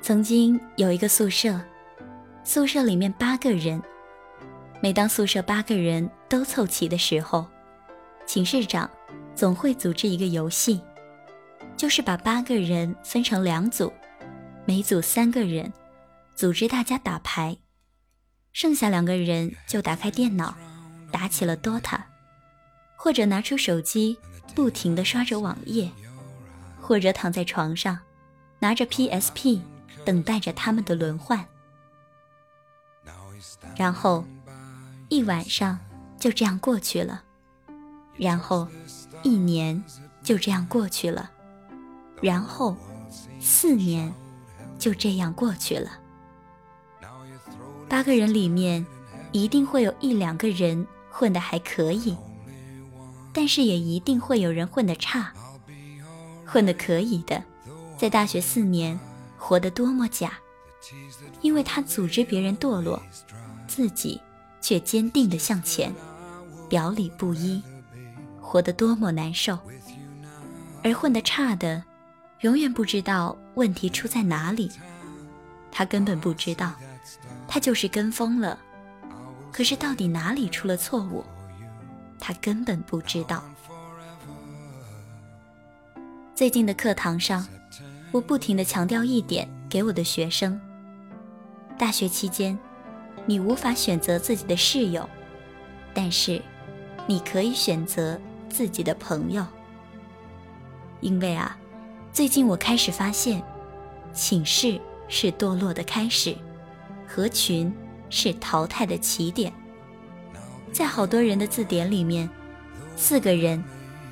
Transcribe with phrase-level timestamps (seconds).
[0.00, 1.60] 曾经有一个宿舍，
[2.42, 3.80] 宿舍里面八个人。
[4.82, 7.46] 每当宿舍八个人都凑齐的时候，
[8.26, 8.90] 寝室长
[9.34, 10.80] 总会组织一个游戏，
[11.76, 13.92] 就是把八个人分成两组，
[14.64, 15.72] 每组三个人，
[16.34, 17.56] 组织大家打牌，
[18.52, 20.54] 剩下两个人就打开电脑，
[21.10, 22.00] 打起了 DOTA，
[22.96, 24.18] 或者拿出手机
[24.54, 25.90] 不停地刷着网页，
[26.80, 27.98] 或者躺在床上，
[28.58, 29.60] 拿着 PSP。
[30.04, 31.46] 等待着他们的轮换，
[33.76, 34.24] 然后
[35.10, 35.78] 一晚上
[36.18, 37.22] 就这样过去了，
[38.16, 38.66] 然后
[39.22, 39.82] 一年
[40.22, 41.30] 就这样过去了，
[42.20, 42.76] 然后
[43.40, 44.12] 四年
[44.78, 45.90] 就这样过去了。
[47.88, 48.86] 八个人里面
[49.32, 52.16] 一定会有一两个人混得还可以，
[53.32, 55.32] 但是也一定会有人混得差。
[56.46, 57.42] 混得可以的，
[57.96, 58.98] 在大学四年。
[59.44, 60.34] 活得多么假，
[61.40, 63.02] 因为他组织别人堕落，
[63.66, 64.20] 自己
[64.60, 65.92] 却坚定地向前，
[66.68, 67.60] 表里不一，
[68.52, 69.58] 活得多么难受。
[70.84, 71.82] 而混得差的，
[72.40, 74.70] 永远不知道问题出在哪里，
[75.70, 76.74] 他根本不知道，
[77.48, 78.58] 他就是跟风了。
[79.50, 81.24] 可是到底哪里出了错误，
[82.20, 83.42] 他根本不知道。
[86.34, 87.48] 最近的课堂上。
[88.10, 90.60] 我不停地强调一点给我的学生：
[91.78, 92.58] 大学期间，
[93.24, 95.08] 你无法选择自己的室友，
[95.94, 96.42] 但是
[97.06, 98.20] 你可以选择
[98.52, 99.44] 自己的朋友。
[101.00, 101.56] 因为啊，
[102.12, 103.42] 最近我开始发现，
[104.12, 106.36] 寝室是堕落的开始，
[107.08, 107.74] 合群
[108.10, 109.50] 是淘汰的起点。
[110.70, 112.28] 在好多人的字典里面，
[112.94, 113.62] 四个人、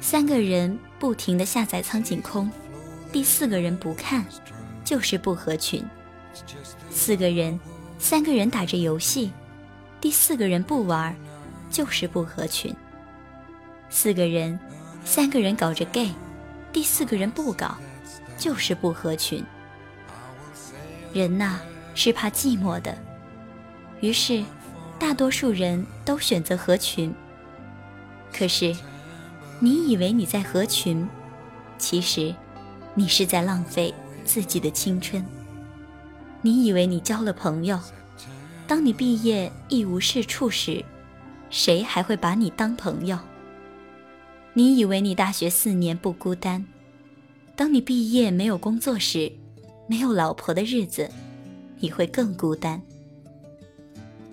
[0.00, 2.50] 三个人不停地下载苍井空。
[3.12, 4.24] 第四个人不看，
[4.84, 5.82] 就是不合群；
[6.90, 7.58] 四个人，
[7.98, 9.30] 三个人打着游戏，
[10.00, 11.14] 第四个人不玩，
[11.70, 12.74] 就是不合群；
[13.90, 14.58] 四个人，
[15.04, 16.12] 三个人搞着 gay，
[16.72, 17.76] 第四个人不搞，
[18.38, 19.44] 就是不合群。
[21.12, 21.58] 人呐，
[21.94, 22.96] 是怕寂寞的，
[24.00, 24.42] 于是
[24.98, 27.12] 大多数人都选择合群。
[28.32, 28.74] 可是，
[29.58, 31.06] 你以为你在合群，
[31.76, 32.34] 其实。
[32.92, 35.24] 你是在浪费自己的青春。
[36.42, 37.78] 你以为你交了朋友，
[38.66, 40.84] 当你毕业一无是处时，
[41.50, 43.16] 谁还会把你当朋友？
[44.60, 46.62] 你以为你大学四年不孤单，
[47.56, 49.32] 当你毕业没有工作时，
[49.86, 51.10] 没有老婆的日子，
[51.78, 52.78] 你会更孤单。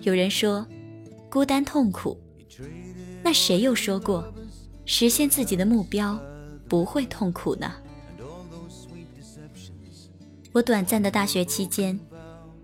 [0.02, 0.66] 有人说，
[1.30, 2.14] 孤单痛苦，
[3.22, 4.30] 那谁又说过，
[4.84, 6.20] 实现自己的目标
[6.68, 7.72] 不会痛苦呢？
[10.52, 11.98] 我短暂的大学期间，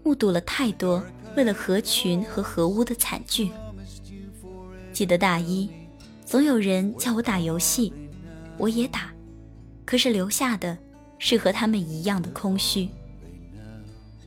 [0.03, 1.03] 目睹了太多
[1.35, 3.51] 为了合群和合污的惨剧。
[4.93, 5.71] 记得大一，
[6.35, 7.93] 总有人叫我打游戏，
[8.59, 9.15] 我也打，
[9.85, 10.77] 可是留下的
[11.17, 12.89] 是和他们一样的空虚。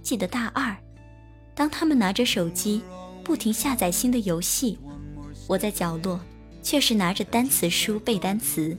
[0.02, 0.74] 记得大二，
[1.54, 2.82] 当他们拿着手机
[3.26, 4.80] 不停下载新的游戏，
[5.48, 6.18] 我在角落
[6.64, 8.78] 却是拿着单词书背单词。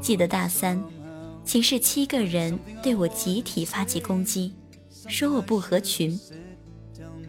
[0.00, 0.80] 记得大三。
[1.44, 4.54] 寝室七个人对我集体发起攻击，
[5.08, 6.16] 说我不合群，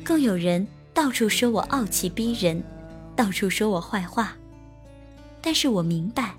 [0.04, 2.64] 更有人到处说我傲气逼人，
[3.16, 4.38] 到处说我坏话。
[5.42, 6.34] 但是我明白，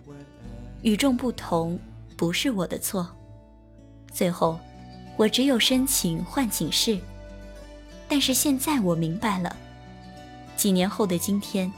[0.82, 1.78] 与众不同
[2.16, 3.08] 不是我的错。
[4.12, 4.58] 最后，
[5.16, 6.98] 我只有申请换寝室。
[8.08, 9.56] 但是现在我明白了，
[10.56, 11.72] 几年后的今天，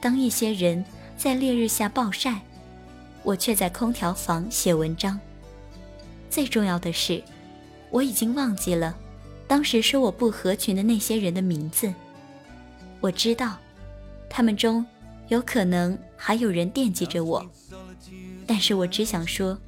[0.00, 0.84] 当一些人
[1.16, 2.40] 在烈日下暴晒。
[3.24, 5.18] 我却在空调房写文章。
[6.30, 7.22] 最重要的是，
[7.90, 8.96] 我已经忘记了
[9.46, 11.92] 当时说我不合群的那些人的名字。
[13.00, 13.58] 我知道，
[14.30, 14.86] 他们中
[15.28, 17.44] 有可能还有人惦记着我，
[18.46, 19.58] 但是我只想说，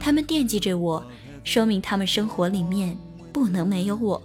[0.00, 1.04] 他们惦记着我，
[1.44, 2.96] 说明他们生活里面
[3.32, 4.20] 不能没有我；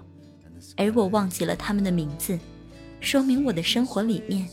[0.76, 2.38] 而我忘记了他们的名字，
[3.00, 4.48] 说明我的生活里面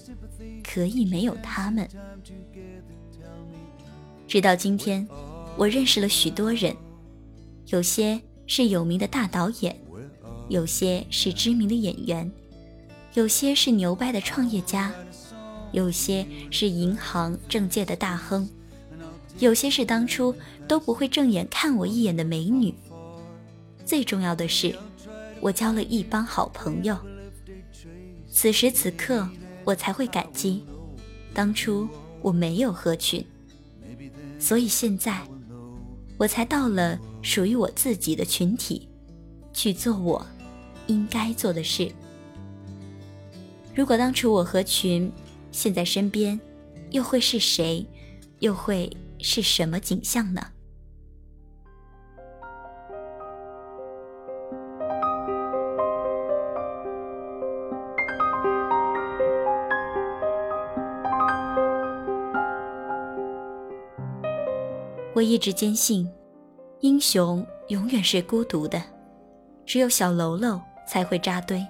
[0.63, 1.89] 可以没有他们。
[4.29, 5.09] 直到今天，
[5.57, 6.77] 我认识了许多人，
[7.67, 9.75] 有些是有名的大导演，
[10.49, 12.31] 有些是知名的演员，
[13.15, 14.93] 有些是牛掰的创业家，
[15.73, 18.49] 有些是银行政界的大亨，
[19.39, 20.35] 有些是当初
[20.69, 22.75] 都不会正眼看我一眼的美女。
[23.85, 24.75] 最重要的是，
[25.41, 26.97] 我交了一帮好朋友。
[28.31, 29.29] 此时此刻，
[29.65, 30.65] 我才会感激，
[31.35, 31.89] 当初
[32.21, 33.25] 我没有合群，
[34.39, 35.21] 所以现在，
[36.17, 38.89] 我才到了属于我自己的群体，
[39.53, 40.25] 去做我
[40.87, 41.91] 应该做的事。
[43.75, 45.11] 如果当初我合群，
[45.53, 46.41] 现在身边
[46.91, 47.87] 又会是谁？
[48.41, 48.91] 又会
[49.21, 50.41] 是什么景象呢？
[65.15, 66.11] 我一直坚信，
[66.81, 68.83] 英雄永远是孤独的，
[69.65, 71.65] 只有小喽啰才会扎堆。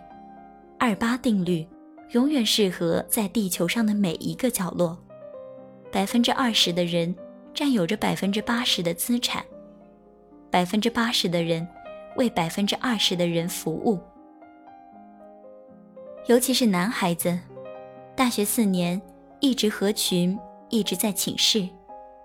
[0.79, 1.67] 二八定律
[2.13, 4.97] 永远适合在地球上的每一个角落。
[5.91, 7.15] 百分之二十的人
[7.53, 9.45] 占有着百分之八十的资产，
[10.51, 11.67] 百分之八十的人
[12.17, 13.99] 为百分之二十的人服务。
[16.27, 17.39] 尤其是男孩子，
[18.15, 19.01] 大学四年
[19.41, 20.39] 一直合群，
[20.71, 21.69] 一直在寝室，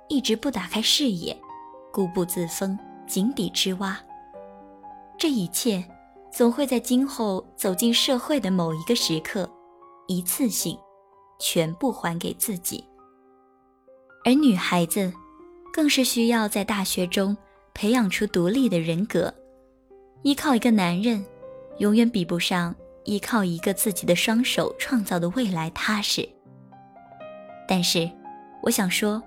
[0.07, 1.36] 一直不打开视野，
[1.92, 4.00] 固步自封，井底之蛙。
[5.18, 5.84] 这一切
[6.31, 9.50] 总会在今后走进社会的某一个时刻，
[10.07, 10.77] 一次性
[11.39, 12.83] 全部还给自己。
[14.25, 15.13] 而女孩子，
[15.71, 17.36] 更是需要在大学中
[17.74, 19.33] 培养出独立的人格。
[20.24, 21.24] 依靠一个男人，
[21.77, 22.75] 永远比不上
[23.06, 26.27] 依靠一个自己的双手创造的未来踏实。
[27.68, 28.10] 但是，
[28.63, 29.21] 我想说，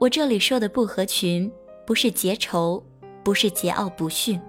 [0.00, 1.50] 我这里说的不合群，
[1.86, 2.82] 不是结仇，
[3.22, 4.40] 不是桀骜不驯。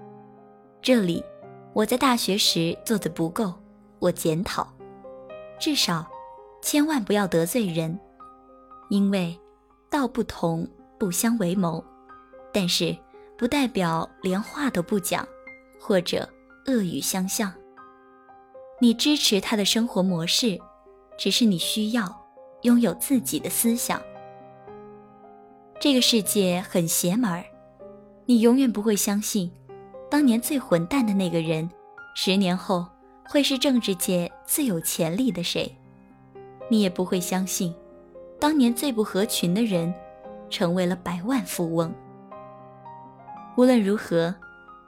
[0.80, 1.22] 这里，
[1.72, 3.52] 我在大学时做的不够，
[3.98, 4.66] 我检讨。
[5.58, 6.06] 至少，
[6.62, 7.98] 千万不要得罪人，
[8.90, 9.38] 因为。
[9.90, 10.68] 道不同
[10.98, 11.82] 不相为谋，
[12.52, 12.94] 但是
[13.38, 15.26] 不代表连话都不讲，
[15.80, 16.28] 或者
[16.66, 17.50] 恶语相向。
[18.78, 20.60] 你支持他的生活模式，
[21.16, 22.04] 只是你需要
[22.64, 23.98] 拥有自己的思想。
[25.80, 27.42] 这个世界很邪门儿，
[28.26, 29.50] 你永远不会相信，
[30.10, 31.66] 当年最混蛋的那个人，
[32.14, 32.86] 十年后
[33.28, 35.72] 会是政治界最有潜力的谁。
[36.70, 37.74] 你也不会相信。
[38.40, 39.92] 当年最不合群的人，
[40.48, 41.92] 成为了百万富翁。
[43.56, 44.34] 无论如何，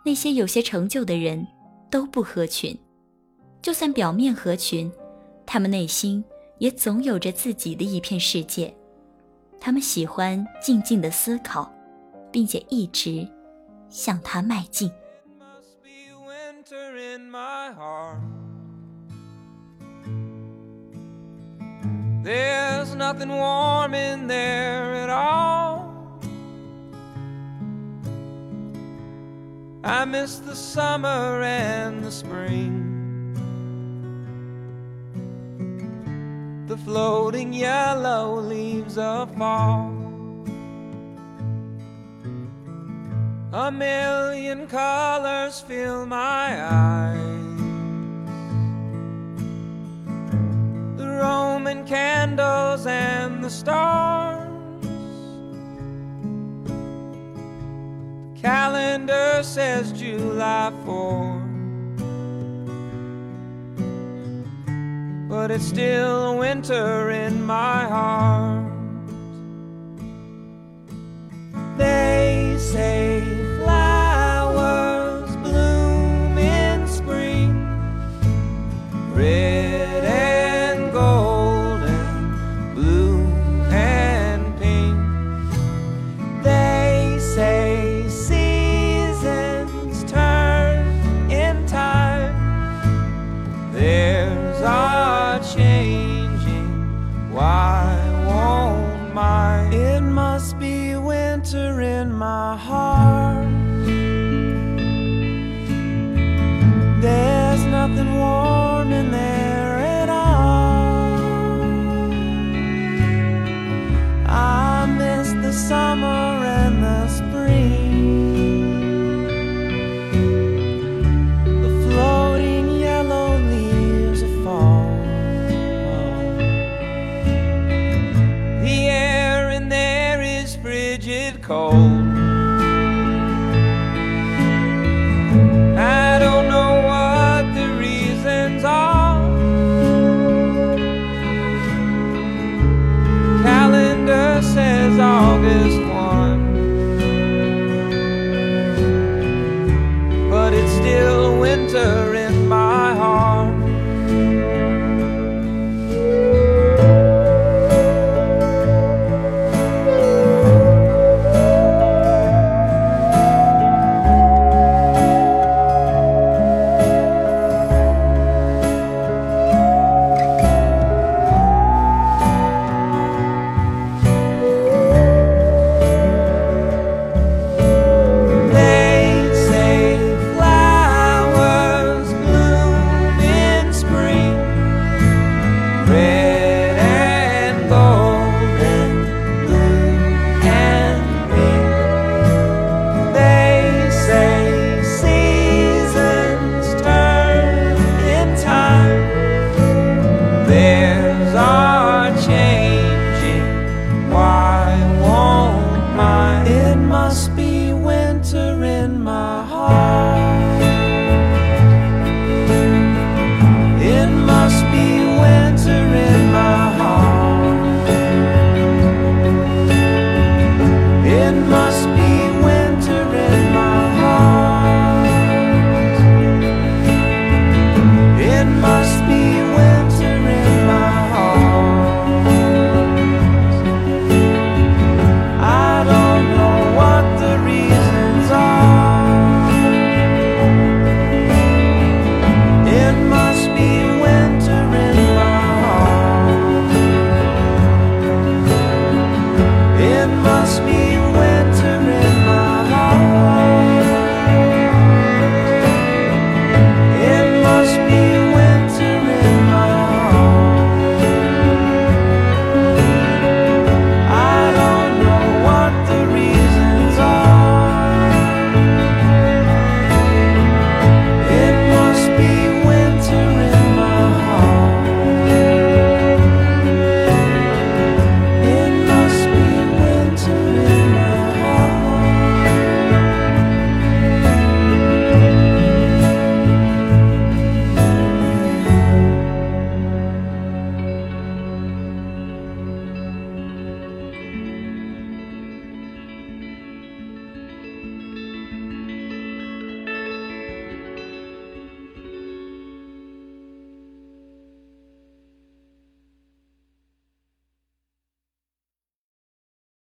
[0.05, 1.47] 那些有些成就的人
[1.91, 2.79] 都不合群。
[3.61, 4.91] 就算表面合群，
[5.45, 6.25] 他们内心
[6.59, 8.73] 也总有着自己的一片世界。
[9.61, 11.71] 他们喜欢静静的思考，
[12.31, 13.29] 并且一直
[13.91, 14.91] 向他迈进。
[22.23, 26.21] There's nothing warm in there at all.
[29.83, 32.91] I miss the summer and the spring.
[36.67, 39.97] The floating yellow leaves of fall.
[43.53, 47.40] A million colors fill my eyes.
[53.51, 54.49] The stars.
[58.35, 61.49] The calendar says July 4.
[65.29, 68.60] But it's still winter in my heart.
[95.55, 97.31] changing.
[97.33, 97.80] Why?